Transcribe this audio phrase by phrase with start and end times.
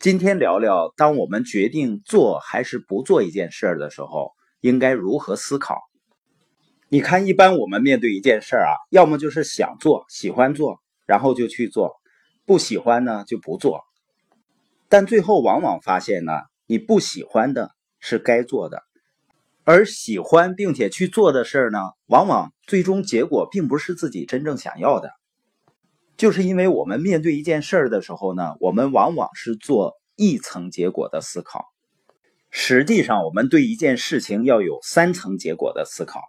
[0.00, 5.76] 今天聊聊，当我们决定做还是不做一件事儿的时候，应该如何思考？
[6.88, 11.90] 你看，一般我们面对一件事儿啊，要么就是想做、喜欢做，然后就去做；
[12.46, 13.82] 不喜欢呢，就不做。
[14.88, 16.32] 但最后往往发现呢，
[16.66, 18.82] 你不喜欢的是该做的，
[19.64, 25.10] 而喜欢并且去做的事儿呢，往往最终结果并不是自己真正想要的。
[26.20, 31.64] 就是因为我们面对一件事儿的时候呢，我们往往是做一层结果的思考。
[32.50, 36.20] 实际上，我们对一件事情要有三层结果的思考。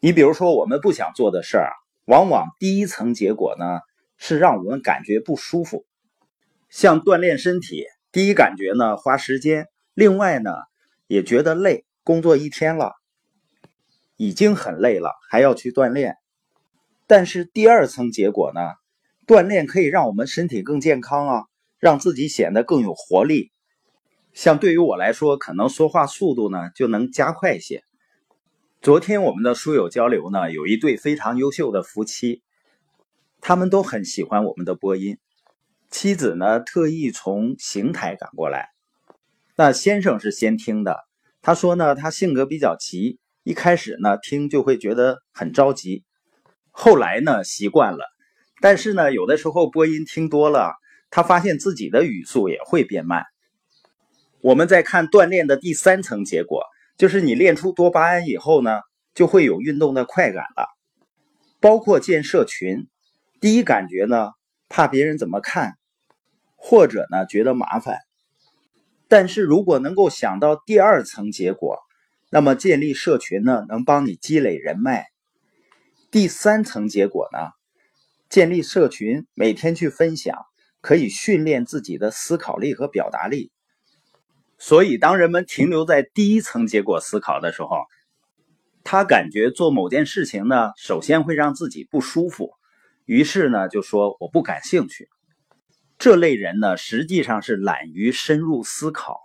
[0.00, 1.74] 你比如说，我们不想做的事儿，
[2.06, 3.80] 往往第一层结果呢
[4.16, 5.84] 是让我们感觉不舒服。
[6.70, 10.50] 像锻炼身体，第一感觉呢花时间，另外呢
[11.06, 11.84] 也觉得累。
[12.04, 12.94] 工作一天了，
[14.16, 16.16] 已经很累了，还要去锻炼。
[17.06, 18.60] 但是第二层结果呢？
[19.26, 21.44] 锻炼可以让我们身体更健康啊，
[21.78, 23.50] 让自己显得更有活力。
[24.32, 27.82] 像对于我来说，可能说话速度呢就能加快一些。
[28.82, 32.42] 昨天我们的书友交流呢，有一对非常优秀的夫妻，
[33.40, 35.18] 他们都很喜欢我们的播音。
[35.90, 38.70] 妻子呢特意从邢台赶过来，
[39.56, 40.98] 那先生是先听的。
[41.40, 46.04] 他说呢，他性格比较急，一开始呢听就会觉得很着急，
[46.70, 48.13] 后来呢习惯了。
[48.64, 50.72] 但是呢，有的时候播音听多了，
[51.10, 53.26] 他发现自己的语速也会变慢。
[54.40, 56.62] 我们再看锻炼的第三层结果，
[56.96, 58.80] 就是你练出多巴胺以后呢，
[59.12, 60.66] 就会有运动的快感了。
[61.60, 62.88] 包括建社群，
[63.38, 64.30] 第一感觉呢，
[64.70, 65.74] 怕别人怎么看，
[66.56, 67.98] 或者呢觉得麻烦。
[69.08, 71.80] 但是如果能够想到第二层结果，
[72.30, 75.08] 那么建立社群呢，能帮你积累人脉。
[76.10, 77.50] 第三层结果呢？
[78.34, 80.36] 建立社群，每天去分享，
[80.80, 83.52] 可以训练自己的思考力和表达力。
[84.58, 87.84] 所以，当人们停留在第一层结果思考的时候，
[88.82, 92.50] 他感觉做某件事情呢，首先会让自己不舒服，
[93.04, 95.08] 于是呢，就说我不感兴趣。
[95.96, 99.20] 这类人呢，实际上是懒于深入思考。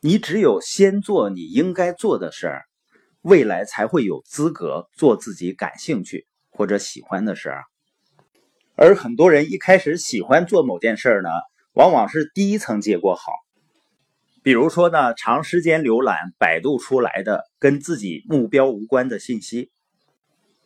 [0.00, 2.64] 你只有先做你应该做的事儿，
[3.20, 7.62] 未来才会有资格做自己感兴趣或者喜欢的事儿。
[8.74, 11.28] 而很多人一开始喜欢做某件事呢，
[11.74, 13.32] 往往是第一层结果好。
[14.42, 19.70] 比如说呢，长时间浏览百度出来的跟自己目标无关的信息，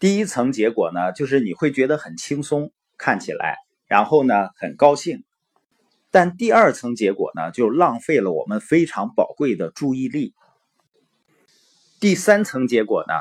[0.00, 5.22] 第一层结果呢，就是你会觉得很轻松，看起来，然后呢很高兴。
[6.10, 10.34] 但第二层结果呢，就浪费了我们非常宝贵的注意力。
[12.00, 13.14] 第三层结果呢，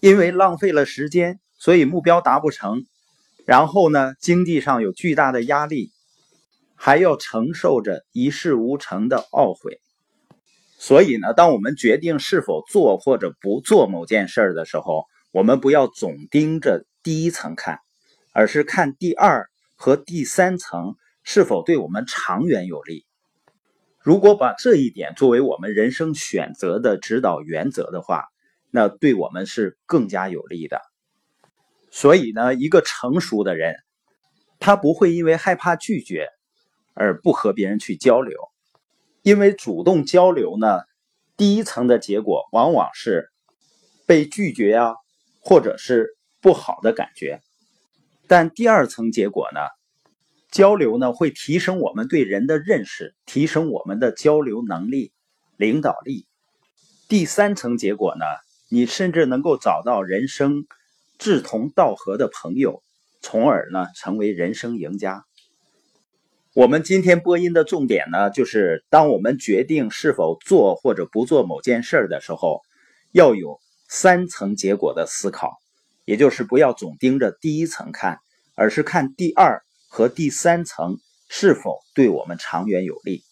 [0.00, 2.86] 因为浪费了时间，所以目标达不成。
[3.44, 5.90] 然后呢，经济上有巨大的压力，
[6.76, 9.80] 还要承受着一事无成的懊悔。
[10.78, 17.78] 所以呢，当我们决定是否做或者不做某件事儿的时候，我们不要总盯着第一层看，
[18.32, 23.06] 而是看第二和第三层是否对我们长远有利。
[24.00, 28.24] 如果把这一点作为我们人生选择的指导原则的话，
[28.70, 30.80] 那对我们是更加有利的。
[31.94, 33.76] 所以呢，一个成熟的人，
[34.58, 36.30] 他不会因为害怕拒绝
[36.94, 38.34] 而不和别人去交流，
[39.20, 40.80] 因为主动交流呢，
[41.36, 43.30] 第一层的结果往往是
[44.06, 44.94] 被拒绝啊，
[45.38, 47.42] 或者是不好的感觉。
[48.26, 49.60] 但第二层结果呢，
[50.50, 55.12] 交流呢会提升我们对人的认识，提升我们的交流能力、
[55.58, 56.26] 领导力。
[57.06, 58.24] 第三层结果呢，
[58.70, 60.64] 你甚至能够找到人生。
[61.22, 62.82] 志同道合的朋友，
[63.20, 65.24] 从而呢成为人生赢家。
[66.52, 72.60] 我们今天播音的重点呢，就是当我们决定是否做或者不做某件事的时候，
[73.12, 75.52] 要有三层结果的思考，
[76.04, 78.18] 也就是不要总盯着第一层看，
[78.56, 83.22] 而是看第二和第三层是否对我们长远有利。